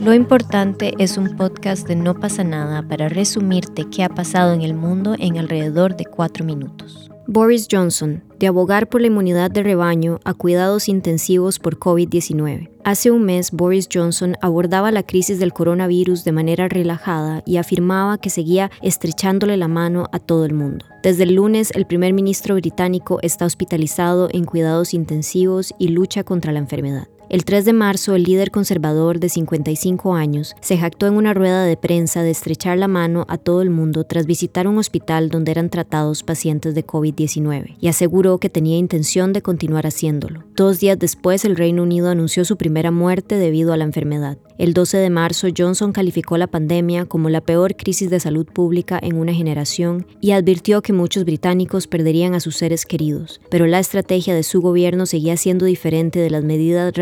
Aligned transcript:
Lo 0.00 0.14
importante 0.14 0.94
es 0.98 1.16
un 1.16 1.36
podcast 1.36 1.88
de 1.88 1.96
No 1.96 2.14
pasa 2.14 2.44
nada 2.44 2.82
para 2.82 3.08
resumirte 3.08 3.88
qué 3.90 4.04
ha 4.04 4.08
pasado 4.08 4.52
en 4.52 4.62
el 4.62 4.74
mundo 4.74 5.16
en 5.18 5.38
alrededor 5.38 5.96
de 5.96 6.04
cuatro 6.04 6.44
minutos. 6.44 7.10
Boris 7.26 7.68
Johnson, 7.70 8.22
de 8.38 8.48
abogar 8.48 8.88
por 8.88 9.00
la 9.00 9.06
inmunidad 9.06 9.50
de 9.50 9.62
rebaño 9.62 10.20
a 10.24 10.34
cuidados 10.34 10.90
intensivos 10.90 11.58
por 11.58 11.78
COVID-19. 11.78 12.70
Hace 12.84 13.10
un 13.10 13.24
mes, 13.24 13.50
Boris 13.50 13.88
Johnson 13.90 14.36
abordaba 14.42 14.92
la 14.92 15.02
crisis 15.02 15.38
del 15.38 15.54
coronavirus 15.54 16.22
de 16.24 16.32
manera 16.32 16.68
relajada 16.68 17.42
y 17.46 17.56
afirmaba 17.56 18.18
que 18.18 18.28
seguía 18.28 18.70
estrechándole 18.82 19.56
la 19.56 19.68
mano 19.68 20.06
a 20.12 20.18
todo 20.18 20.44
el 20.44 20.52
mundo. 20.52 20.84
Desde 21.02 21.22
el 21.22 21.34
lunes, 21.36 21.70
el 21.74 21.86
primer 21.86 22.12
ministro 22.12 22.56
británico 22.56 23.18
está 23.22 23.46
hospitalizado 23.46 24.28
en 24.30 24.44
cuidados 24.44 24.92
intensivos 24.92 25.74
y 25.78 25.88
lucha 25.88 26.24
contra 26.24 26.52
la 26.52 26.58
enfermedad. 26.58 27.08
El 27.34 27.44
3 27.44 27.64
de 27.64 27.72
marzo, 27.72 28.14
el 28.14 28.22
líder 28.22 28.52
conservador 28.52 29.18
de 29.18 29.28
55 29.28 30.14
años 30.14 30.54
se 30.60 30.78
jactó 30.78 31.08
en 31.08 31.14
una 31.14 31.34
rueda 31.34 31.64
de 31.64 31.76
prensa 31.76 32.22
de 32.22 32.30
estrechar 32.30 32.78
la 32.78 32.86
mano 32.86 33.24
a 33.26 33.38
todo 33.38 33.60
el 33.60 33.70
mundo 33.70 34.04
tras 34.04 34.24
visitar 34.24 34.68
un 34.68 34.78
hospital 34.78 35.30
donde 35.30 35.50
eran 35.50 35.68
tratados 35.68 36.22
pacientes 36.22 36.76
de 36.76 36.86
COVID-19 36.86 37.74
y 37.80 37.88
aseguró 37.88 38.38
que 38.38 38.50
tenía 38.50 38.78
intención 38.78 39.32
de 39.32 39.42
continuar 39.42 39.84
haciéndolo. 39.84 40.44
Dos 40.54 40.78
días 40.78 40.96
después, 40.96 41.44
el 41.44 41.56
Reino 41.56 41.82
Unido 41.82 42.08
anunció 42.08 42.44
su 42.44 42.56
primera 42.56 42.92
muerte 42.92 43.36
debido 43.36 43.72
a 43.72 43.76
la 43.76 43.82
enfermedad. 43.82 44.38
El 44.56 44.72
12 44.72 44.98
de 44.98 45.10
marzo, 45.10 45.48
Johnson 45.56 45.90
calificó 45.90 46.38
la 46.38 46.46
pandemia 46.46 47.06
como 47.06 47.28
la 47.28 47.40
peor 47.40 47.74
crisis 47.74 48.08
de 48.08 48.20
salud 48.20 48.46
pública 48.46 49.00
en 49.02 49.16
una 49.16 49.34
generación 49.34 50.06
y 50.20 50.30
advirtió 50.30 50.80
que 50.80 50.92
muchos 50.92 51.24
británicos 51.24 51.88
perderían 51.88 52.34
a 52.34 52.40
sus 52.40 52.54
seres 52.54 52.86
queridos, 52.86 53.40
pero 53.50 53.66
la 53.66 53.80
estrategia 53.80 54.32
de 54.32 54.44
su 54.44 54.60
gobierno 54.60 55.06
seguía 55.06 55.36
siendo 55.36 55.64
diferente 55.64 56.20
de 56.20 56.30
las 56.30 56.44
medidas 56.44 56.94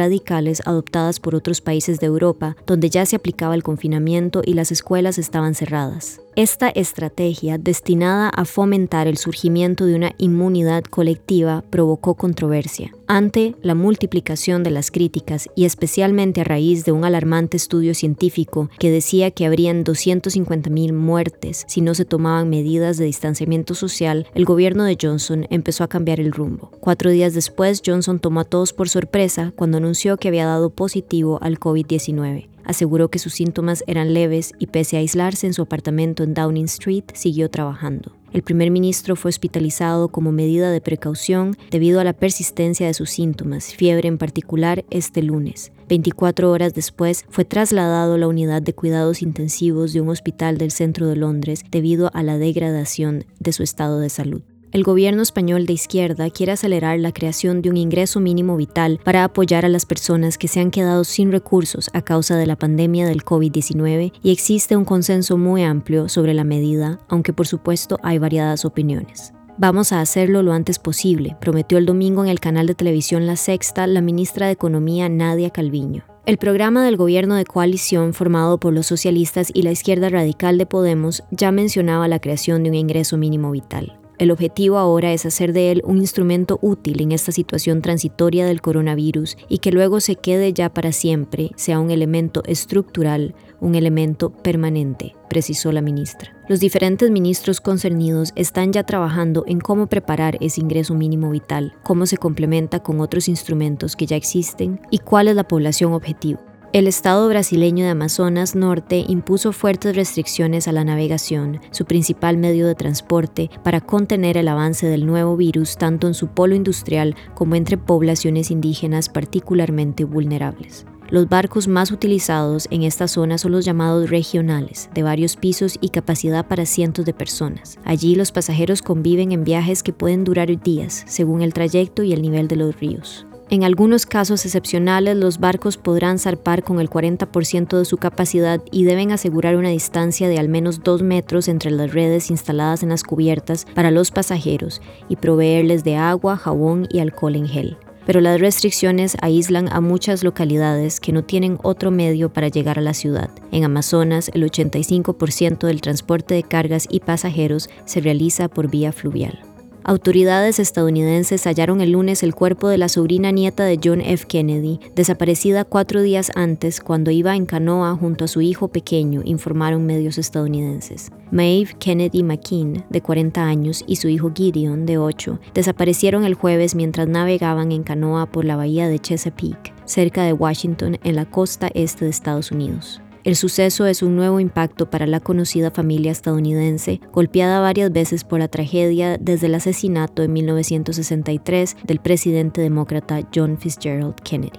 adoptadas 0.67 1.21
por 1.21 1.35
otros 1.35 1.61
países 1.61 2.01
de 2.01 2.07
Europa, 2.07 2.57
donde 2.67 2.91
ya 2.91 3.05
se 3.07 3.17
aplicaba 3.17 3.55
el 3.55 3.63
confinamiento 3.63 4.43
y 4.45 4.55
las 4.55 4.73
escuelas 4.73 5.19
estaban 5.19 5.55
cerradas. 5.55 6.21
Esta 6.35 6.71
estrategia, 6.71 7.59
destinada 7.59 8.31
a 8.31 8.47
fomentar 8.47 9.07
el 9.07 9.19
surgimiento 9.19 9.85
de 9.85 9.95
una 9.95 10.13
inmunidad 10.17 10.85
colectiva, 10.85 11.63
provocó 11.69 12.15
controversia. 12.15 12.93
Ante 13.15 13.55
la 13.61 13.75
multiplicación 13.75 14.63
de 14.63 14.71
las 14.71 14.91
críticas 14.91 15.51
y 15.55 15.67
especialmente 15.67 16.41
a 16.41 16.45
raíz 16.45 16.87
de 16.87 16.93
un 16.93 17.05
alarmante 17.05 17.59
estudio 17.59 17.95
científico 17.95 18.71
que 18.79 18.91
decía 18.91 19.31
que 19.31 19.45
habrían 19.45 19.85
250.000 19.85 20.95
muertes 20.95 21.67
si 21.69 21.83
no 21.83 21.95
se 21.95 22.07
tomaban 22.07 22.49
medidas 22.49 22.97
de 22.97 23.05
distanciamiento 23.05 23.75
social, 23.75 24.27
el 24.35 24.47
gobierno 24.47 24.85
de 24.85 24.97
Johnson 24.99 25.47
empezó 25.51 25.85
a 25.85 25.89
cambiar 25.89 26.21
el 26.21 26.33
rumbo. 26.33 26.71
Cuatro 26.81 27.11
días 27.11 27.35
después, 27.35 27.83
Johnson 27.85 28.19
tomó 28.19 28.41
a 28.41 28.45
todos 28.45 28.73
por 28.73 28.89
sorpresa 28.89 29.53
cuando 29.57 29.77
anunció 29.77 30.17
que 30.17 30.29
había 30.29 30.47
dado 30.47 30.71
positivo 30.71 31.39
al 31.43 31.61
COVID-19. 31.61 32.49
Aseguró 32.65 33.11
que 33.11 33.19
sus 33.19 33.35
síntomas 33.35 33.85
eran 33.87 34.15
leves 34.15 34.55
y 34.59 34.69
pese 34.69 34.97
a 34.97 35.01
aislarse 35.01 35.47
en 35.47 35.53
su 35.53 35.61
apartamento 35.61 36.23
en 36.23 36.33
Downing 36.33 36.65
Street, 36.65 37.05
siguió 37.13 37.51
trabajando. 37.51 38.22
El 38.33 38.43
primer 38.43 38.71
ministro 38.71 39.15
fue 39.15 39.29
hospitalizado 39.29 40.09
como 40.09 40.33
medida 40.33 40.71
de 40.71 40.81
precaución 40.81 41.55
debido 41.71 42.01
a 42.01 42.05
la 42.05 42.15
persistencia 42.15 42.87
de 42.87 42.95
sus 42.95 43.11
síntomas, 43.11 43.75
fiebre 43.75 44.09
en 44.09 44.17
particular, 44.17 44.87
este 44.91 45.23
lunes. 45.23 45.71
24 45.89 46.51
horas 46.51 46.73
después 46.73 47.27
fue 47.29 47.45
trasladado 47.45 48.15
a 48.15 48.19
la 48.19 48.29
unidad 48.29 48.63
de 48.63 48.73
cuidados 48.73 49.21
intensivos 49.21 49.93
de 49.93 50.01
un 50.01 50.09
hospital 50.09 50.57
del 50.57 50.71
centro 50.71 51.09
de 51.09 51.17
Londres 51.17 51.63
debido 51.71 52.11
a 52.15 52.23
la 52.23 52.39
degradación 52.39 53.27
de 53.39 53.53
su 53.53 53.63
estado 53.63 54.01
de 54.01 54.09
salud. 54.09 54.43
El 54.73 54.85
gobierno 54.85 55.21
español 55.21 55.67
de 55.67 55.75
izquierda 55.75 56.31
quiere 56.31 56.53
acelerar 56.53 56.99
la 56.99 57.13
creación 57.13 57.61
de 57.61 57.69
un 57.69 57.77
ingreso 57.77 58.21
mínimo 58.21 58.57
vital 58.57 59.01
para 59.05 59.23
apoyar 59.23 59.67
a 59.67 59.69
las 59.69 59.85
personas 59.85 60.39
que 60.39 60.49
se 60.49 60.61
han 60.61 60.71
quedado 60.71 61.05
sin 61.05 61.31
recursos 61.31 61.91
a 61.93 62.01
causa 62.01 62.37
de 62.37 62.47
la 62.47 62.57
pandemia 62.57 63.07
del 63.07 63.23
COVID-19 63.23 64.15
y 64.23 64.33
existe 64.33 64.75
un 64.75 64.87
consenso 64.87 65.37
muy 65.37 65.63
amplio 65.63 66.09
sobre 66.09 66.33
la 66.33 66.45
medida, 66.45 67.01
aunque 67.09 67.35
por 67.35 67.47
supuesto 67.47 67.99
hay 68.03 68.17
variadas 68.17 68.65
opiniones. 68.65 69.35
Vamos 69.59 69.93
a 69.93 70.01
hacerlo 70.01 70.43
lo 70.43 70.55
antes 70.55 70.79
posible, 70.79 71.37
prometió 71.39 71.77
el 71.77 71.85
domingo 71.85 72.25
en 72.25 72.31
el 72.31 72.41
canal 72.41 72.67
de 72.67 72.75
televisión 72.75 73.27
La 73.27 73.37
Sexta 73.37 73.87
la 73.87 74.01
ministra 74.01 74.47
de 74.47 74.53
Economía 74.53 75.11
Nadia 75.11 75.51
Calviño. 75.51 76.05
El 76.25 76.39
programa 76.39 76.83
del 76.83 76.97
gobierno 76.97 77.35
de 77.35 77.45
coalición 77.45 78.15
formado 78.15 78.59
por 78.59 78.73
los 78.73 78.87
socialistas 78.87 79.51
y 79.53 79.65
la 79.65 79.73
izquierda 79.73 80.09
radical 80.09 80.57
de 80.57 80.65
Podemos 80.65 81.25
ya 81.31 81.53
mencionaba 81.53 82.09
la 82.09 82.21
creación 82.21 82.63
de 82.63 82.71
un 82.71 82.77
ingreso 82.77 83.19
mínimo 83.19 83.51
vital. 83.51 83.99
El 84.19 84.31
objetivo 84.31 84.79
ahora 84.79 85.13
es 85.13 85.27
hacer 85.27 85.53
de 85.53 85.73
él 85.73 85.83
un 85.85 85.99
instrumento 85.99 86.59
útil 86.63 87.01
en 87.01 87.13
esta 87.13 87.33
situación 87.33 87.83
transitoria 87.83 88.47
del 88.47 88.61
coronavirus 88.61 89.37
y 89.49 89.59
que 89.59 89.73
luego 89.73 90.01
se 90.01 90.17
quede 90.17 90.53
ya 90.53 90.73
para 90.73 90.93
siempre, 90.93 91.51
sea 91.57 91.81
un 91.81 91.91
elemento 91.91 92.43
estructural, 92.47 93.35
un 93.61 93.75
elemento 93.75 94.31
permanente, 94.31 95.15
precisó 95.29 95.73
la 95.73 95.81
ministra. 95.81 96.37
Los 96.49 96.61
diferentes 96.61 97.11
ministros 97.11 97.61
concernidos 97.61 98.33
están 98.37 98.73
ya 98.73 98.85
trabajando 98.85 99.45
en 99.47 99.61
cómo 99.61 99.87
preparar 99.87 100.37
ese 100.41 100.61
ingreso 100.61 100.95
mínimo 100.95 101.31
vital, 101.31 101.75
cómo 101.83 102.07
se 102.07 102.19
complementa 102.19 102.81
con 102.81 103.01
otros 103.01 103.29
instrumentos 103.29 103.97
que 103.97 104.07
ya 104.07 104.17
existen 104.17 104.81
y 104.91 104.99
cuál 104.99 105.29
es 105.29 105.37
la 105.37 105.49
población 105.49 105.95
objetivo. 105.95 106.52
El 106.73 106.87
Estado 106.87 107.29
brasileño 107.29 107.85
de 107.85 107.91
Amazonas 107.91 108.55
Norte 108.55 109.05
impuso 109.07 109.53
fuertes 109.53 109.95
restricciones 109.95 110.67
a 110.69 110.73
la 110.73 110.85
navegación, 110.85 111.61
su 111.71 111.85
principal 111.85 112.39
medio 112.39 112.67
de 112.67 112.75
transporte, 112.75 113.51
para 113.63 113.83
contener 113.83 114.39
el 114.39 114.49
avance 114.49 114.87
del 114.87 115.05
nuevo 115.05 115.37
virus 115.37 115.77
tanto 115.77 116.07
en 116.07 116.15
su 116.15 116.29
polo 116.29 116.55
industrial 116.55 117.15
como 117.35 117.57
entre 117.57 117.77
poblaciones 117.77 118.51
indígenas 118.51 119.11
particularmente 119.11 120.05
vulnerables. 120.05 120.87
Los 121.11 121.29
barcos 121.29 121.69
más 121.69 121.93
utilizados 121.93 122.69
en 122.71 122.85
esta 122.85 123.07
zona 123.07 123.37
son 123.37 123.53
los 123.53 123.67
llamados 123.67 124.09
regionales, 124.09 124.89
de 124.95 125.03
varios 125.03 125.37
pisos 125.37 125.77
y 125.83 125.91
capacidad 125.91 126.49
para 126.49 126.65
cientos 126.65 127.05
de 127.05 127.13
personas. 127.13 127.79
Allí 127.85 128.15
los 128.15 128.33
pasajeros 128.33 128.81
conviven 128.81 129.33
en 129.33 129.45
viajes 129.45 129.83
que 129.83 129.93
pueden 129.93 130.25
durar 130.25 130.49
días, 130.63 131.05
según 131.07 131.43
el 131.43 131.53
trayecto 131.53 132.03
y 132.03 132.15
el 132.15 132.23
nivel 132.23 132.49
de 132.49 132.57
los 132.57 132.81
ríos. 132.81 133.27
En 133.53 133.65
algunos 133.65 134.07
casos 134.07 134.47
excepcionales, 134.47 135.15
los 135.15 135.39
barcos 135.39 135.77
podrán 135.77 136.19
zarpar 136.19 136.63
con 136.63 136.81
el 136.81 136.89
40% 136.89 137.77
de 137.77 137.85
su 137.85 137.99
capacidad 137.99 138.63
y 138.71 138.85
deben 138.85 139.13
asegurar 139.13 139.57
una 139.57 139.69
distancia 139.69 140.27
de 140.31 140.39
al 140.39 140.49
menos 140.49 140.83
2 140.83 141.03
metros 141.03 141.49
entre 141.49 141.71
las 141.71 141.93
redes 141.93 142.31
instaladas 142.31 142.83
en 142.83 142.89
las 142.89 143.03
cubiertas 143.03 143.67
para 143.75 143.91
los 143.91 144.11
pasajeros 144.11 144.81
y 145.11 145.17
proveerles 145.17 145.85
de 145.85 145.97
agua, 145.97 146.39
jabón 146.39 146.89
y 146.91 147.01
alcohol 147.01 147.37
en 147.37 147.47
gel. 147.47 147.77
Pero 148.07 148.23
las 148.23 148.41
restricciones 148.41 149.19
aíslan 149.21 149.71
a 149.71 149.83
muchas 149.83 150.25
localidades 150.25 150.99
que 150.99 151.13
no 151.13 151.23
tienen 151.23 151.59
otro 151.63 151.91
medio 151.91 152.33
para 152.33 152.49
llegar 152.49 152.79
a 152.79 152.83
la 152.83 152.95
ciudad. 152.95 153.29
En 153.51 153.65
Amazonas, 153.65 154.31
el 154.33 154.51
85% 154.51 155.67
del 155.67 155.83
transporte 155.83 156.35
de 156.35 156.43
cargas 156.43 156.87
y 156.89 157.01
pasajeros 157.01 157.69
se 157.85 158.01
realiza 158.01 158.49
por 158.49 158.71
vía 158.71 158.93
fluvial. 158.93 159.52
Autoridades 159.85 160.61
estadounidenses 160.61 161.45
hallaron 161.45 161.81
el 161.81 161.93
lunes 161.93 162.23
el 162.23 162.37
cuerpo 162.37 162.69
de 162.69 162.79
la 162.79 162.89
sobrina 162.89 163.33
nieta 163.33 163.65
de 163.65 163.81
John 163.83 164.01
F. 164.01 164.27
Kennedy, 164.29 164.79
desaparecida 164.95 165.65
cuatro 165.65 166.03
días 166.03 166.31
antes 166.37 166.81
cuando 166.81 167.11
iba 167.11 167.35
en 167.35 167.47
canoa 167.47 167.97
junto 167.97 168.25
a 168.25 168.29
su 168.29 168.41
hijo 168.43 168.69
pequeño, 168.69 169.23
informaron 169.25 169.85
medios 169.85 170.19
estadounidenses. 170.19 171.11
Maeve 171.33 171.75
Kennedy 171.81 172.23
McKean, 172.23 172.85
de 172.91 173.01
40 173.01 173.45
años, 173.45 173.83
y 173.89 173.97
su 173.97 174.09
hijo 174.09 174.33
Gideon, 174.33 174.87
de 174.87 174.99
8, 174.99 175.41
desaparecieron 175.53 176.25
el 176.25 176.35
jueves 176.35 176.77
mientras 176.77 177.09
navegaban 177.09 177.73
en 177.73 177.83
canoa 177.83 178.27
por 178.27 178.45
la 178.45 178.55
bahía 178.55 178.89
de 178.89 179.01
Chesapeake, 179.01 179.75
cerca 179.85 180.23
de 180.23 180.33
Washington, 180.33 180.99
en 181.03 181.17
la 181.17 181.25
costa 181.25 181.69
este 181.75 182.05
de 182.05 182.13
Estados 182.13 182.53
Unidos. 182.53 183.02
El 183.25 183.37
suceso 183.37 183.87
es 183.87 184.03
un 184.03 184.17
nuevo 184.17 184.41
impacto 184.41 184.91
para 184.91 185.07
la 185.07 185.21
conocida 185.21 185.71
familia 185.71 186.11
estadounidense, 186.11 187.01
golpeada 187.13 187.61
varias 187.61 187.93
veces 187.93 188.25
por 188.25 188.41
la 188.41 188.49
tragedia 188.49 189.17
desde 189.17 189.47
el 189.47 189.55
asesinato 189.55 190.25
en 190.25 190.33
1963 190.33 191.77
del 191.85 192.01
presidente 192.01 192.61
demócrata 192.61 193.21
John 193.33 193.59
Fitzgerald 193.59 194.17
Kennedy. 194.23 194.59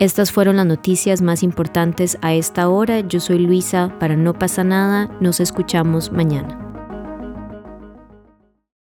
Estas 0.00 0.32
fueron 0.32 0.56
las 0.56 0.66
noticias 0.66 1.22
más 1.22 1.42
importantes 1.44 2.18
a 2.22 2.34
esta 2.34 2.68
hora. 2.68 3.00
Yo 3.00 3.20
soy 3.20 3.38
Luisa, 3.38 3.96
para 4.00 4.16
No 4.16 4.32
pasa 4.32 4.64
nada, 4.64 5.16
nos 5.20 5.38
escuchamos 5.38 6.10
mañana. 6.10 6.69